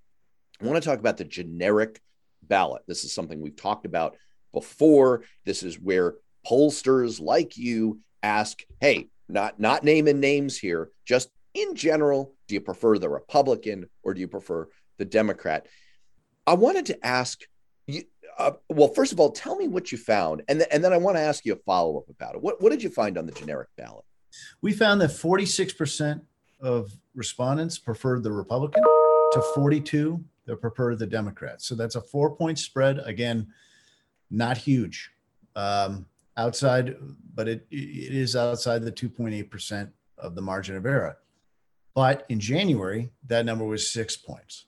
[0.61, 2.01] I want to talk about the generic
[2.41, 2.83] ballot.
[2.87, 4.15] This is something we've talked about
[4.53, 5.23] before.
[5.45, 11.75] This is where pollsters like you ask, hey, not not naming names here, just in
[11.75, 15.67] general, do you prefer the Republican or do you prefer the Democrat?
[16.45, 17.41] I wanted to ask.
[18.37, 20.97] Uh, well, first of all, tell me what you found, and th- and then I
[20.97, 22.41] want to ask you a follow up about it.
[22.41, 24.05] What what did you find on the generic ballot?
[24.61, 26.23] We found that forty six percent
[26.59, 31.61] of respondents preferred the Republican to forty two that preferred the Democrat.
[31.61, 32.99] So that's a four point spread.
[32.99, 33.47] Again,
[34.29, 35.11] not huge
[35.55, 36.95] um, outside,
[37.33, 41.17] but it, it is outside the 2.8% of the margin of error.
[41.93, 44.65] But in January, that number was six points.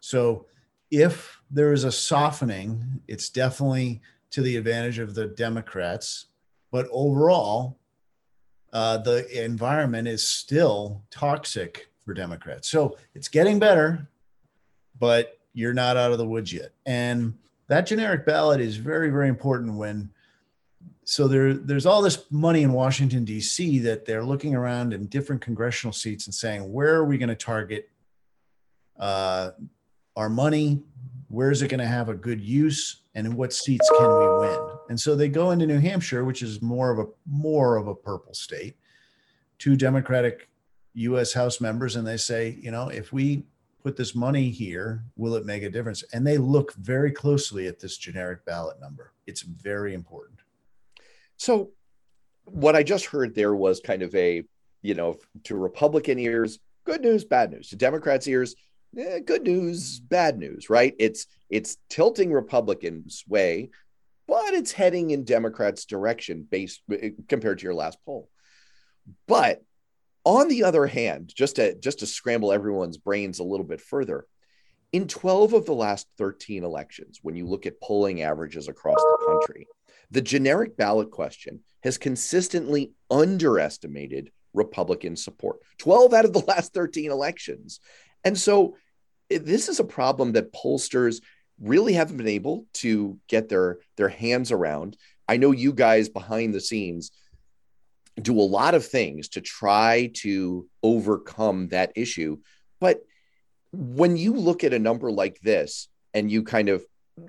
[0.00, 0.46] So
[1.00, 6.26] if there is a softening, it's definitely to the advantage of the Democrats.
[6.70, 7.78] But overall,
[8.72, 12.68] uh, the environment is still toxic for Democrats.
[12.68, 14.08] So it's getting better,
[14.98, 16.72] but you're not out of the woods yet.
[16.84, 17.34] And
[17.68, 20.10] that generic ballot is very very important when
[21.04, 23.78] so there there's all this money in Washington D.C.
[23.80, 27.34] that they're looking around in different congressional seats and saying where are we going to
[27.34, 27.88] target
[28.98, 29.50] uh,
[30.16, 30.82] our money
[31.28, 34.46] where is it going to have a good use and in what seats can we
[34.46, 34.60] win?
[34.88, 37.94] And so they go into new hampshire which is more of a more of a
[37.94, 38.76] purple state
[39.58, 40.48] two democratic
[40.94, 43.44] us house members and they say you know if we
[43.82, 46.02] put this money here will it make a difference?
[46.12, 49.12] And they look very closely at this generic ballot number.
[49.26, 50.40] It's very important.
[51.36, 51.70] So
[52.46, 54.44] what i just heard there was kind of a
[54.82, 57.70] you know to republican ears good news bad news.
[57.70, 58.54] To democrats ears
[58.96, 60.94] eh, good news, bad news, right?
[60.98, 63.70] It's it's tilting Republicans' way,
[64.26, 68.28] but it's heading in Democrats' direction based eh, compared to your last poll.
[69.26, 69.62] But
[70.24, 74.26] on the other hand, just to just to scramble everyone's brains a little bit further,
[74.92, 79.24] in 12 of the last 13 elections, when you look at polling averages across the
[79.26, 79.66] country,
[80.10, 85.58] the generic ballot question has consistently underestimated Republican support.
[85.78, 87.80] 12 out of the last 13 elections.
[88.24, 88.76] And so
[89.30, 91.20] this is a problem that pollsters
[91.60, 94.96] really haven't been able to get their their hands around.
[95.28, 97.10] I know you guys behind the scenes
[98.20, 102.38] do a lot of things to try to overcome that issue,
[102.80, 103.00] but
[103.72, 106.84] when you look at a number like this and you kind of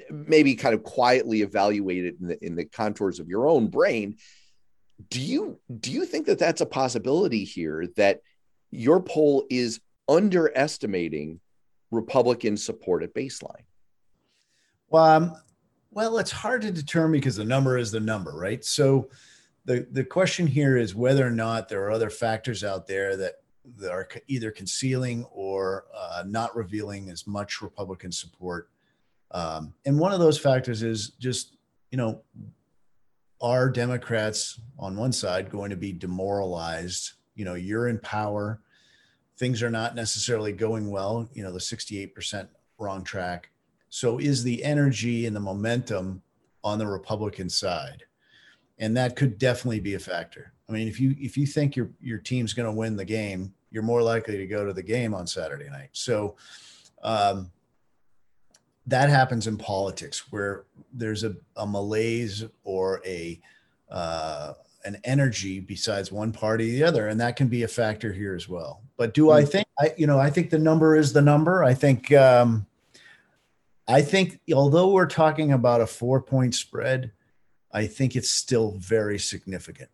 [0.10, 4.18] maybe kind of quietly evaluate it in the, in the contours of your own brain,
[5.10, 8.22] do you do you think that that's a possibility here that
[8.72, 11.40] your poll is underestimating
[11.96, 13.64] Republican support at baseline?
[14.90, 15.36] Well, um,
[15.92, 18.64] well, it's hard to determine because the number is the number, right?
[18.64, 19.10] So
[19.64, 23.36] the the question here is whether or not there are other factors out there that
[23.78, 28.70] that are either concealing or uh, not revealing as much Republican support.
[29.32, 31.58] Um, and one of those factors is just,
[31.92, 32.22] you know,
[33.42, 37.14] are Democrats on one side going to be demoralized?
[37.34, 38.62] You know, you're in power
[39.38, 43.50] things are not necessarily going well, you know, the 68% wrong track.
[43.90, 46.22] So is the energy and the momentum
[46.64, 48.04] on the Republican side?
[48.78, 50.54] And that could definitely be a factor.
[50.68, 53.54] I mean, if you if you think your your team's going to win the game,
[53.72, 55.90] you're more likely to go to the game on Saturday night.
[55.94, 56.36] So
[57.04, 57.52] um,
[58.88, 63.40] that happens in politics where there's a, a malaise or a
[63.90, 64.54] uh,
[64.86, 68.36] an energy besides one party or the other and that can be a factor here
[68.36, 68.82] as well.
[68.98, 69.50] But do i hmm.
[69.50, 71.64] think i you know i think the number is the number.
[71.64, 72.66] I think um
[73.88, 77.12] i think although we're talking about a four point spread
[77.72, 79.90] i think it's still very significant.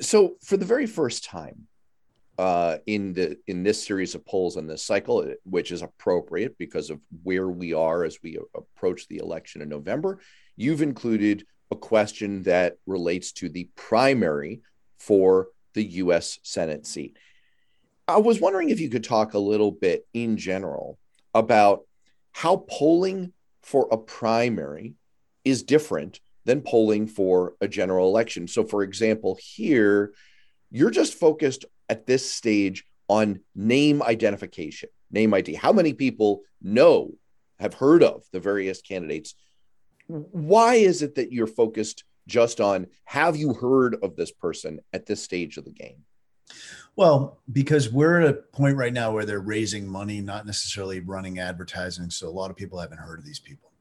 [0.00, 1.66] So for the very first time
[2.38, 6.90] uh, in the in this series of polls in this cycle, which is appropriate because
[6.90, 10.20] of where we are as we approach the election in November,
[10.56, 14.60] you've included a question that relates to the primary
[14.98, 17.16] for the US Senate seat.
[18.08, 20.98] I was wondering if you could talk a little bit in general
[21.34, 21.82] about
[22.32, 24.94] how polling for a primary
[25.44, 28.46] is different than polling for a general election.
[28.46, 30.12] So, for example, here,
[30.70, 35.54] you're just focused at this stage on name identification, name ID.
[35.54, 37.12] How many people know,
[37.58, 39.34] have heard of the various candidates
[40.06, 45.06] why is it that you're focused just on have you heard of this person at
[45.06, 46.04] this stage of the game?
[46.96, 51.38] Well, because we're at a point right now where they're raising money, not necessarily running
[51.38, 52.10] advertising.
[52.10, 53.72] So a lot of people haven't heard of these people.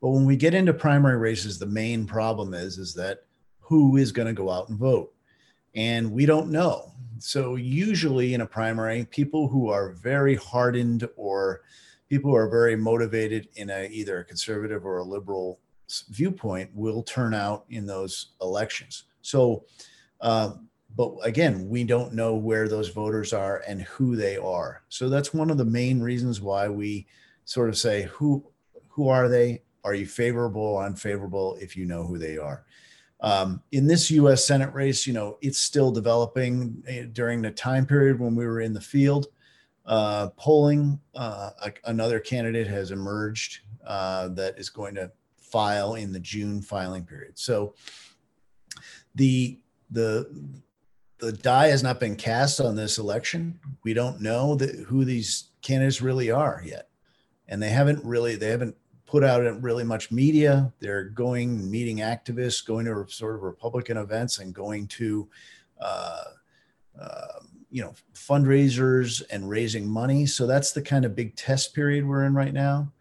[0.00, 3.24] But when we get into primary races, the main problem is is that
[3.58, 5.12] who is going to go out and vote?
[5.74, 6.92] And we don't know.
[7.18, 11.62] So usually in a primary, people who are very hardened or
[12.08, 15.60] people who are very motivated in a either a conservative or a liberal
[16.10, 19.04] viewpoint will turn out in those elections.
[19.22, 19.64] So,
[20.20, 20.54] uh,
[20.96, 24.82] but again, we don't know where those voters are and who they are.
[24.88, 27.06] So that's one of the main reasons why we
[27.44, 28.44] sort of say who
[28.88, 29.62] who are they?
[29.84, 32.64] Are you favorable or unfavorable if you know who they are?
[33.22, 34.44] Um, in this U.S.
[34.44, 38.60] Senate race, you know, it's still developing eh, during the time period when we were
[38.60, 39.28] in the field.
[39.86, 41.50] Uh, polling, uh,
[41.84, 45.10] another candidate has emerged uh, that is going to
[45.50, 47.38] file in the June filing period.
[47.38, 47.74] So
[49.14, 49.58] the
[49.90, 50.52] the
[51.18, 53.58] the die has not been cast on this election.
[53.84, 56.88] We don't know that who these candidates really are yet,
[57.48, 60.72] and they haven't really they haven't put out really much media.
[60.78, 65.28] They're going meeting activists, going to sort of Republican events, and going to
[65.80, 66.24] uh,
[66.98, 70.26] uh, you know fundraisers and raising money.
[70.26, 72.92] So that's the kind of big test period we're in right now.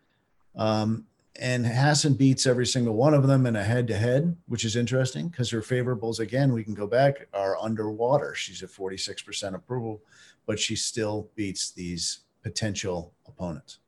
[0.55, 1.05] Um,
[1.39, 4.75] and Hassan beats every single one of them in a head to head, which is
[4.75, 8.36] interesting because her favorables, again, we can go back, are underwater.
[8.36, 10.02] She's at 46% approval,
[10.45, 13.80] but she still beats these potential opponents.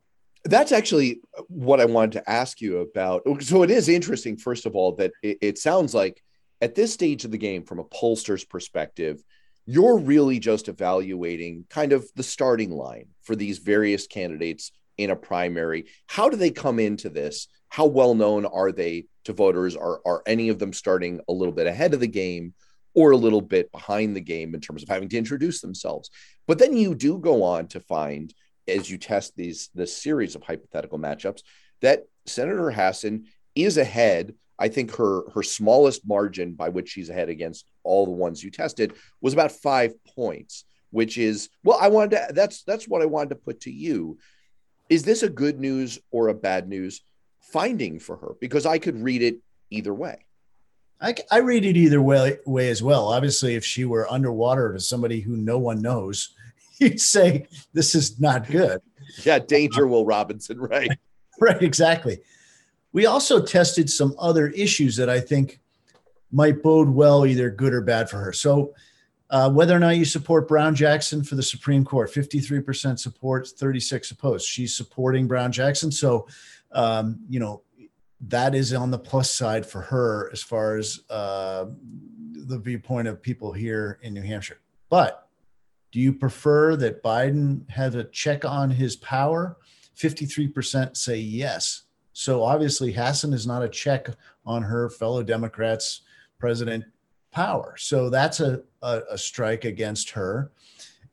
[0.45, 3.23] That's actually what I wanted to ask you about.
[3.41, 6.23] So it is interesting, first of all, that it, it sounds like
[6.61, 9.21] at this stage of the game, from a pollster's perspective,
[9.65, 14.71] you're really just evaluating kind of the starting line for these various candidates
[15.03, 15.85] in a primary.
[16.07, 17.47] How do they come into this?
[17.69, 19.75] How well known are they to voters?
[19.75, 22.53] Are, are any of them starting a little bit ahead of the game
[22.93, 26.09] or a little bit behind the game in terms of having to introduce themselves?
[26.47, 28.33] But then you do go on to find
[28.67, 31.41] as you test these this series of hypothetical matchups
[31.81, 34.35] that Senator Hassan is ahead.
[34.59, 38.51] I think her her smallest margin by which she's ahead against all the ones you
[38.51, 43.05] tested was about five points, which is well, I wanted to that's that's what I
[43.05, 44.19] wanted to put to you.
[44.91, 46.99] Is this a good news or a bad news
[47.39, 48.33] finding for her?
[48.41, 49.37] Because I could read it
[49.69, 50.25] either way.
[50.99, 53.07] I, I read it either way, way as well.
[53.07, 56.35] Obviously, if she were underwater to somebody who no one knows,
[56.77, 58.81] you'd say this is not good.
[59.23, 60.91] Yeah, danger, Will Robinson, right?
[61.39, 62.19] right, exactly.
[62.91, 65.61] We also tested some other issues that I think
[66.33, 68.33] might bode well, either good or bad for her.
[68.33, 68.73] So,
[69.31, 74.11] uh, whether or not you support Brown Jackson for the Supreme Court, 53% support, 36
[74.11, 74.45] opposed.
[74.45, 75.89] She's supporting Brown Jackson.
[75.89, 76.27] So,
[76.73, 77.63] um, you know,
[78.27, 81.65] that is on the plus side for her as far as uh,
[82.33, 84.59] the viewpoint of people here in New Hampshire.
[84.89, 85.29] But
[85.93, 89.57] do you prefer that Biden have a check on his power?
[89.97, 91.83] 53% say yes.
[92.11, 94.09] So obviously, Hassan is not a check
[94.45, 96.01] on her fellow Democrats'
[96.37, 96.83] president
[97.31, 97.75] power.
[97.77, 100.51] So that's a, a, a strike against her.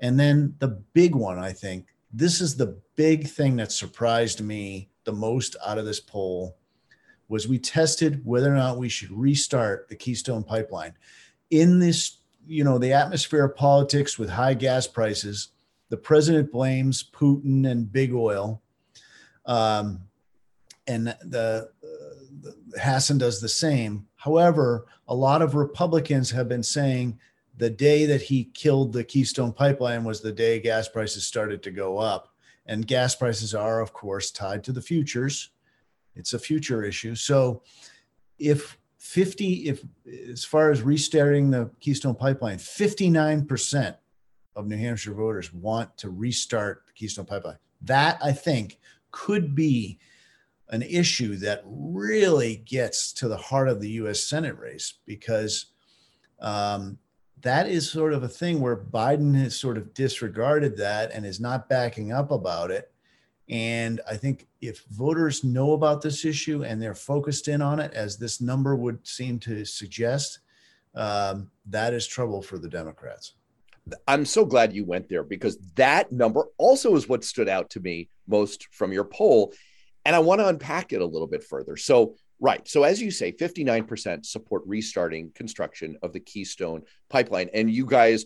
[0.01, 4.91] And then the big one, I think, this is the big thing that surprised me
[5.05, 6.57] the most out of this poll
[7.29, 10.95] was we tested whether or not we should restart the Keystone pipeline.
[11.51, 15.49] In this you know, the atmosphere of politics with high gas prices,
[15.91, 18.63] the president blames Putin and big oil.
[19.45, 20.01] Um,
[20.87, 21.71] and the,
[22.41, 24.08] the Hassan does the same.
[24.19, 27.19] However, a lot of Republicans have been saying
[27.57, 31.71] the day that he killed the Keystone pipeline was the day gas prices started to
[31.71, 32.35] go up.
[32.67, 35.51] And gas prices are, of course, tied to the futures.
[36.15, 37.15] It's a future issue.
[37.15, 37.63] So
[38.39, 39.85] if 50 if
[40.31, 43.97] as far as restarting the keystone pipeline 59%
[44.57, 48.81] of new hampshire voters want to restart the keystone pipeline that i think
[49.13, 49.99] could be
[50.71, 55.67] an issue that really gets to the heart of the us senate race because
[56.41, 56.99] um,
[57.41, 61.41] that is sort of a thing where biden has sort of disregarded that and is
[61.41, 62.93] not backing up about it
[63.51, 67.95] and I think if voters know about this issue and they're focused in on it,
[67.95, 70.41] as this number would seem to suggest,
[70.95, 73.35] um, that is trouble for the Democrats.
[74.07, 77.81] I'm so glad you went there because that number also is what stood out to
[77.81, 79.55] me most from your poll.
[80.05, 81.77] And I want to unpack it a little bit further.
[81.77, 82.67] So, right.
[82.67, 87.51] So, as you say, 59% support restarting construction of the Keystone pipeline.
[87.53, 88.25] And you guys,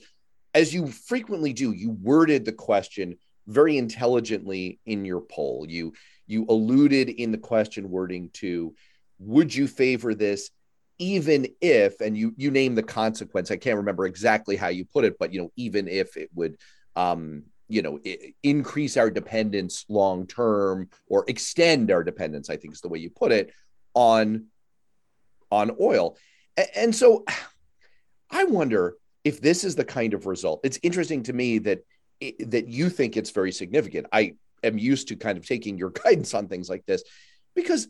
[0.54, 5.66] as you frequently do, you worded the question very intelligently in your poll.
[5.68, 5.94] You
[6.26, 8.74] you alluded in the question wording to
[9.18, 10.50] would you favor this
[10.98, 15.04] even if and you you name the consequence i can't remember exactly how you put
[15.04, 16.56] it but you know even if it would
[16.96, 17.98] um you know
[18.42, 23.10] increase our dependence long term or extend our dependence i think is the way you
[23.10, 23.52] put it
[23.94, 24.46] on
[25.50, 26.16] on oil
[26.76, 27.24] and so
[28.30, 31.84] i wonder if this is the kind of result it's interesting to me that
[32.46, 34.06] that you think it's very significant.
[34.12, 37.02] I am used to kind of taking your guidance on things like this
[37.54, 37.88] because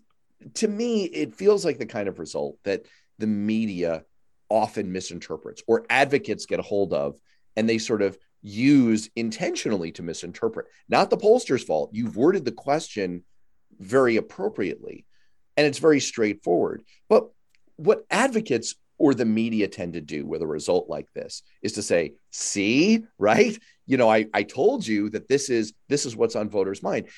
[0.54, 2.86] to me, it feels like the kind of result that
[3.18, 4.04] the media
[4.48, 7.18] often misinterprets or advocates get a hold of
[7.56, 10.66] and they sort of use intentionally to misinterpret.
[10.88, 11.90] Not the pollster's fault.
[11.92, 13.24] You've worded the question
[13.78, 15.06] very appropriately
[15.56, 16.82] and it's very straightforward.
[17.08, 17.28] But
[17.76, 21.82] what advocates or the media tend to do with a result like this is to
[21.82, 23.58] say, see, right?
[23.86, 27.08] You know, I, I told you that this is this is what's on voters' mind.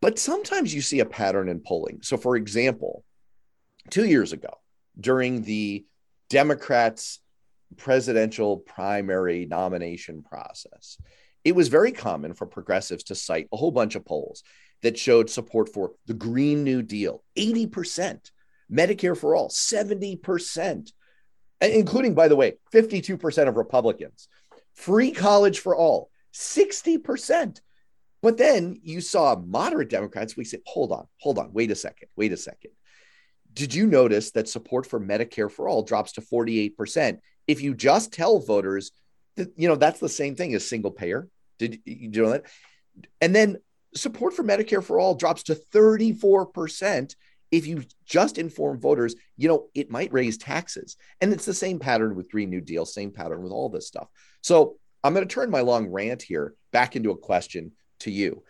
[0.00, 2.00] But sometimes you see a pattern in polling.
[2.02, 3.04] So, for example,
[3.88, 4.58] two years ago,
[4.98, 5.84] during the
[6.28, 7.20] Democrats'
[7.76, 10.98] presidential primary nomination process,
[11.44, 14.42] it was very common for progressives to cite a whole bunch of polls
[14.82, 18.30] that showed support for the Green New Deal, 80%,
[18.70, 20.92] Medicare for all, 70%,
[21.60, 24.28] including, by the way, 52% of Republicans.
[24.74, 27.60] Free college for all, 60%.
[28.22, 30.36] But then you saw moderate Democrats.
[30.36, 32.70] We said, hold on, hold on, wait a second, wait a second.
[33.52, 37.18] Did you notice that support for Medicare for all drops to 48%?
[37.46, 38.92] If you just tell voters
[39.36, 41.28] that, you know, that's the same thing as single payer.
[41.58, 42.46] Did you know that?
[43.20, 43.56] And then
[43.94, 47.14] support for Medicare for all drops to 34%
[47.50, 50.96] if you just inform voters, you know, it might raise taxes.
[51.20, 54.08] And it's the same pattern with Green New Deal, same pattern with all this stuff.
[54.40, 58.42] So I'm going to turn my long rant here back into a question to you.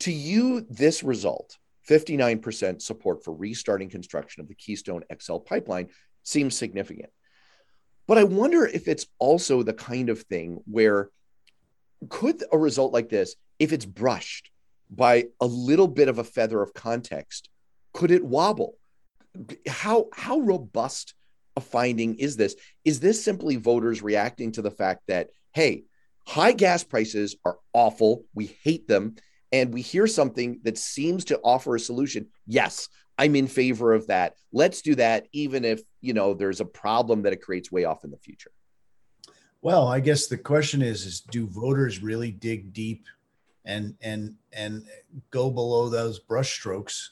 [0.00, 1.56] To you, this result,
[1.88, 5.88] 59% support for restarting construction of the Keystone XL pipeline,
[6.24, 7.10] seems significant.
[8.10, 11.10] But I wonder if it's also the kind of thing where
[12.08, 14.50] could a result like this, if it's brushed
[14.90, 17.48] by a little bit of a feather of context,
[17.92, 18.74] could it wobble?
[19.68, 21.14] How how robust
[21.54, 22.56] a finding is this?
[22.84, 25.84] Is this simply voters reacting to the fact that hey,
[26.26, 29.14] high gas prices are awful, we hate them,
[29.52, 32.26] and we hear something that seems to offer a solution?
[32.44, 32.88] Yes,
[33.20, 34.36] I'm in favor of that.
[34.50, 38.02] Let's do that, even if you know there's a problem that it creates way off
[38.02, 38.50] in the future.
[39.60, 43.06] Well, I guess the question is: is do voters really dig deep
[43.66, 44.86] and and and
[45.30, 47.08] go below those brushstrokes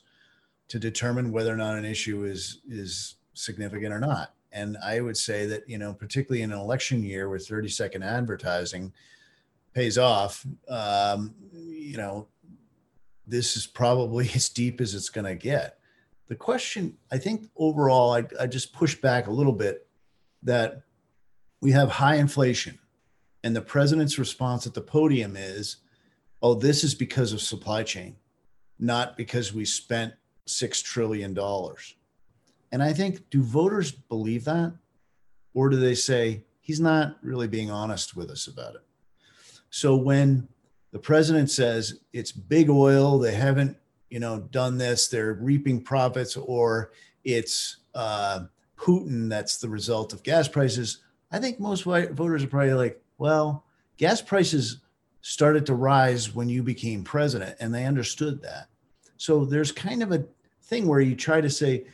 [0.69, 4.33] to determine whether or not an issue is is significant or not.
[4.51, 8.03] And I would say that you know, particularly in an election year where 30 second
[8.03, 8.95] advertising
[9.75, 12.29] pays off, um, you know,
[13.27, 15.78] this is probably as deep as it's going to get.
[16.29, 19.87] The question, I think, overall, I, I just push back a little bit
[20.43, 20.83] that
[21.61, 22.79] we have high inflation,
[23.43, 25.76] and the president's response at the podium is,
[26.43, 28.16] "Oh, this is because of supply chain,
[28.79, 30.14] not because we spent
[30.49, 31.95] six trillion dollars.
[32.72, 34.72] And I think, do voters believe that?
[35.55, 38.83] Or do they say he's not really being honest with us about it?
[39.70, 40.49] So when
[40.93, 43.76] the president says it's big oil, they haven't,
[44.11, 46.93] you know, done this, they're reaping profits, or
[47.25, 48.41] it's uh,
[48.77, 51.03] Putin that's the result of gas prices.
[51.31, 53.65] I think most voters are probably like, well,
[53.97, 54.79] gas prices
[55.21, 58.69] started to rise when you became president, and they understood that.
[59.17, 60.25] So there's kind of a
[60.63, 61.85] thing where you try to say,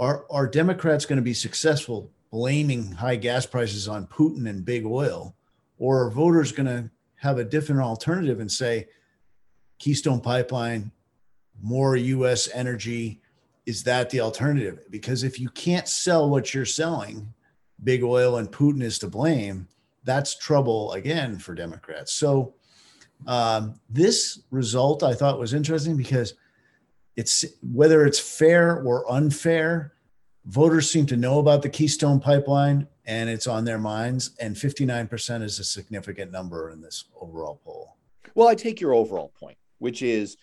[0.00, 4.86] are, are Democrats going to be successful blaming high gas prices on Putin and big
[4.86, 5.34] oil?
[5.78, 8.88] Or are voters going to have a different alternative and say,
[9.78, 10.90] Keystone Pipeline,
[11.62, 13.20] more US energy?
[13.66, 14.84] Is that the alternative?
[14.90, 17.32] Because if you can't sell what you're selling,
[17.84, 19.68] big oil and Putin is to blame,
[20.04, 22.12] that's trouble again for Democrats.
[22.12, 22.54] So,
[23.26, 26.34] um, this result I thought was interesting because
[27.16, 29.92] it's whether it's fair or unfair,
[30.46, 34.30] voters seem to know about the Keystone pipeline and it's on their minds.
[34.40, 37.96] And 59% is a significant number in this overall poll.
[38.34, 40.36] Well, I take your overall point, which is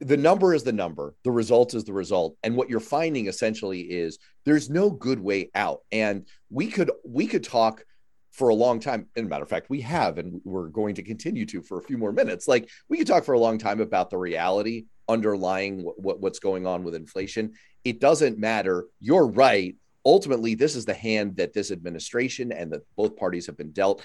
[0.00, 2.36] the number is the number, the result is the result.
[2.42, 5.80] And what you're finding essentially is there's no good way out.
[5.92, 7.84] And we could we could talk
[8.32, 9.06] for a long time.
[9.16, 11.82] In a matter of fact, we have, and we're going to continue to for a
[11.82, 12.48] few more minutes.
[12.48, 16.38] Like we could talk for a long time about the reality underlying what, what, what's
[16.38, 17.52] going on with inflation.
[17.84, 18.86] It doesn't matter.
[19.00, 19.76] You're right.
[20.06, 24.02] Ultimately, this is the hand that this administration and that both parties have been dealt.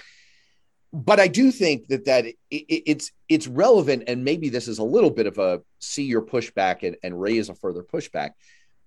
[0.92, 4.84] But I do think that that it, it's it's relevant, and maybe this is a
[4.84, 8.30] little bit of a see your pushback and, and raise a further pushback.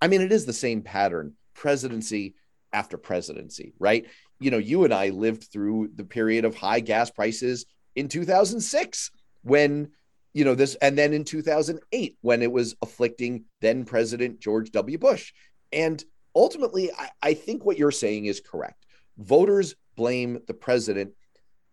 [0.00, 2.34] I mean, it is the same pattern, presidency
[2.72, 4.06] after presidency, right?
[4.38, 9.10] You know, you and I lived through the period of high gas prices in 2006
[9.42, 9.90] when
[10.32, 14.98] you know this and then in 2008 when it was afflicting then president george w
[14.98, 15.32] bush
[15.72, 16.04] and
[16.36, 18.86] ultimately I, I, think what you're saying is correct
[19.18, 21.12] voters blame the president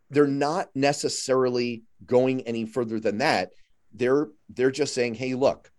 [0.09, 3.51] they're not necessarily going any further than that
[3.93, 5.71] they're they're just saying hey look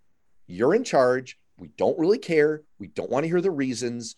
[0.46, 4.16] you're in charge we don't really care we don't want to hear the reasons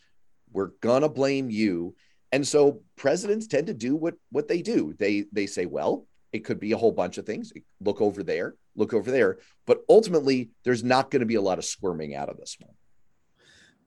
[0.53, 1.95] we're gonna blame you
[2.33, 6.45] and so presidents tend to do what what they do they they say well it
[6.45, 7.53] could be a whole bunch of things.
[7.81, 9.39] Look over there, look over there.
[9.67, 12.75] But ultimately, there's not going to be a lot of squirming out of this one.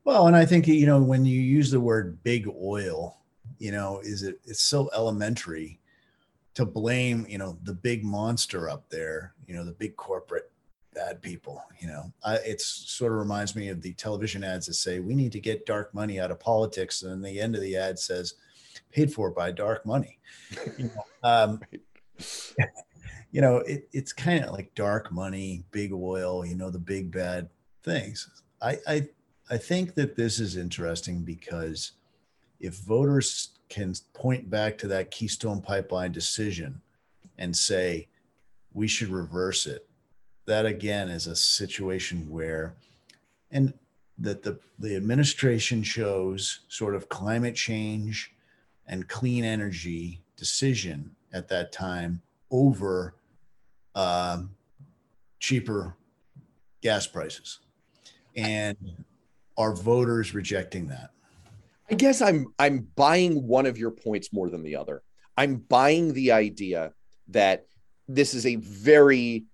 [0.03, 3.17] Well, and I think you know when you use the word big oil,
[3.59, 5.79] you know, is it it's so elementary
[6.55, 10.51] to blame, you know, the big monster up there, you know, the big corporate
[10.93, 12.13] bad people, you know.
[12.23, 15.39] I, it's sort of reminds me of the television ads that say we need to
[15.39, 18.35] get dark money out of politics and then the end of the ad says
[18.91, 20.19] paid for by dark money.
[20.77, 21.59] you know, um,
[23.31, 27.11] you know, it, it's kind of like dark money, big oil, you know, the big
[27.11, 27.49] bad
[27.83, 28.29] things.
[28.61, 29.07] I, I,
[29.49, 31.93] I think that this is interesting because
[32.59, 36.79] if voters can point back to that Keystone Pipeline decision
[37.39, 38.07] and say,
[38.71, 39.87] we should reverse it,
[40.45, 42.75] that again is a situation where,
[43.49, 43.73] and
[44.19, 48.35] that the, the administration shows sort of climate change
[48.85, 52.21] and clean energy decision at that time
[52.51, 53.15] over
[53.95, 54.51] um,
[55.39, 55.97] cheaper
[56.81, 57.57] gas prices.
[58.35, 58.77] And
[59.57, 61.09] are voters rejecting that?
[61.89, 65.01] I guess I'm I'm buying one of your points more than the other.
[65.37, 66.93] I'm buying the idea
[67.29, 67.65] that
[68.07, 69.45] this is a very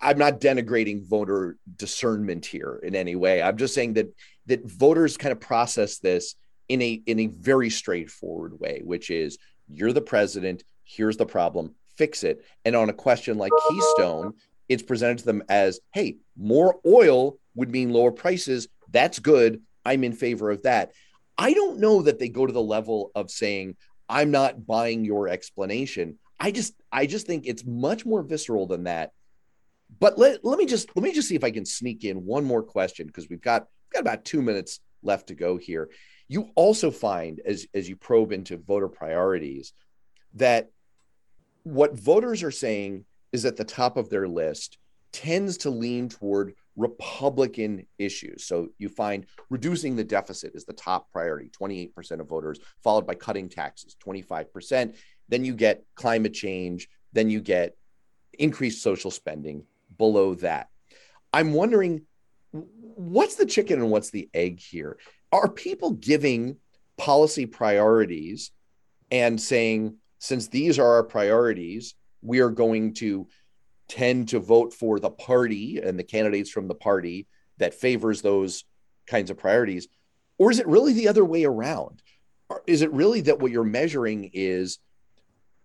[0.00, 3.42] I'm not denigrating voter discernment here in any way.
[3.42, 4.14] I'm just saying that
[4.46, 6.34] that voters kind of process this
[6.68, 9.38] in a in a very straightforward way, which is
[9.68, 12.44] you're the president, here's the problem, fix it.
[12.64, 14.34] And on a question like Keystone,
[14.68, 18.68] it's presented to them as, hey, more oil would mean lower prices.
[18.90, 19.62] That's good.
[19.84, 20.92] I'm in favor of that.
[21.36, 23.76] I don't know that they go to the level of saying,
[24.08, 26.18] I'm not buying your explanation.
[26.38, 29.12] I just I just think it's much more visceral than that.
[29.98, 32.44] But let, let me just let me just see if I can sneak in one
[32.44, 35.90] more question because we've got we've got about two minutes left to go here.
[36.28, 39.72] You also find as as you probe into voter priorities
[40.34, 40.70] that
[41.62, 44.78] what voters are saying is at the top of their list
[45.12, 48.44] tends to lean toward Republican issues.
[48.44, 53.14] So you find reducing the deficit is the top priority, 28% of voters, followed by
[53.14, 54.96] cutting taxes, 25%.
[55.28, 57.76] Then you get climate change, then you get
[58.38, 59.64] increased social spending
[59.96, 60.68] below that.
[61.32, 62.02] I'm wondering
[62.50, 64.98] what's the chicken and what's the egg here?
[65.32, 66.56] Are people giving
[66.96, 68.52] policy priorities
[69.10, 73.26] and saying, since these are our priorities, we are going to
[73.88, 77.26] tend to vote for the party and the candidates from the party
[77.58, 78.64] that favors those
[79.06, 79.88] kinds of priorities?
[80.38, 82.02] Or is it really the other way around?
[82.48, 84.78] Or Is it really that what you're measuring is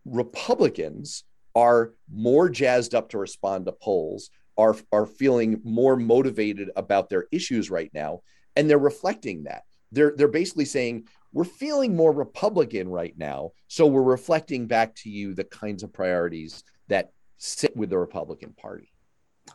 [0.05, 1.23] Republicans
[1.55, 7.25] are more jazzed up to respond to polls, are, are feeling more motivated about their
[7.31, 8.21] issues right now,
[8.55, 9.63] and they're reflecting that?
[9.91, 13.51] They're, they're basically saying, we're feeling more Republican right now.
[13.67, 18.53] So we're reflecting back to you the kinds of priorities that sit with the Republican
[18.53, 18.91] Party.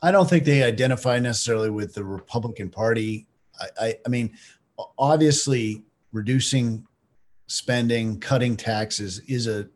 [0.02, 3.28] I don't think they identify necessarily with the Republican Party.
[3.60, 4.36] I, I, I mean,
[4.98, 6.84] obviously, reducing
[7.46, 9.68] spending, cutting taxes is a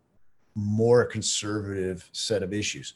[0.56, 2.94] more conservative set of issues.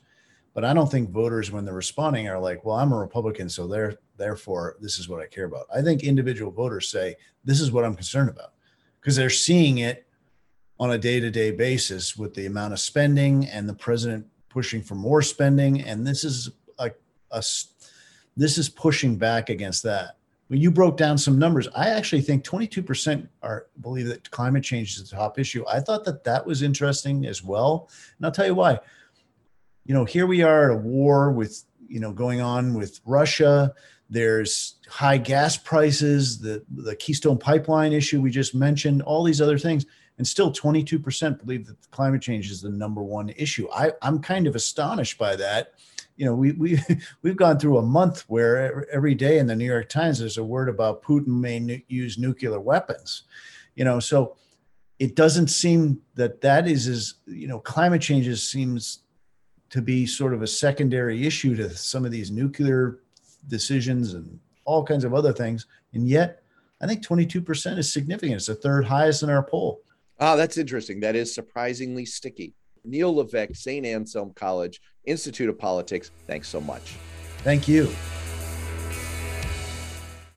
[0.55, 3.69] But I don't think voters, when they're responding, are like, "Well, I'm a Republican, so
[3.69, 7.71] there, therefore, this is what I care about." I think individual voters say, "This is
[7.71, 8.53] what I'm concerned about."
[9.03, 10.07] because they're seeing it
[10.79, 15.23] on a day-to-day basis with the amount of spending and the president pushing for more
[15.23, 16.91] spending and this is a,
[17.31, 17.43] a
[18.37, 20.17] this is pushing back against that.
[20.49, 24.97] When you broke down some numbers i actually think 22% are believe that climate change
[24.97, 25.65] is the top issue.
[25.67, 27.89] I thought that that was interesting as well
[28.19, 28.79] and i'll tell you why.
[29.85, 33.75] You know here we are at a war with you know going on with russia.
[34.13, 39.59] There's high gas prices, the, the Keystone Pipeline issue we just mentioned, all these other
[39.59, 39.87] things.
[40.19, 43.69] And still 22% believe that climate change is the number one issue.
[43.73, 45.73] I, I'm kind of astonished by that.
[46.17, 46.79] You know, we, we,
[47.23, 50.45] we've gone through a month where every day in the New York Times, there's a
[50.45, 53.25] word about Putin may use nuclear weapons.
[53.75, 54.37] You know, so
[54.99, 59.01] it doesn't seem that that is as, you know, climate change seems
[59.71, 63.01] to be sort of a secondary issue to some of these nuclear
[63.49, 65.67] decisions and all kinds of other things.
[65.95, 66.43] And yet,
[66.81, 68.37] I think 22% is significant.
[68.37, 69.81] It's the third highest in our poll.
[70.25, 71.01] Ah, that's interesting.
[71.01, 72.55] That is surprisingly sticky.
[72.85, 73.85] Neil Levesque, St.
[73.85, 76.95] Anselm College, Institute of Politics, thanks so much.
[77.39, 77.91] Thank you.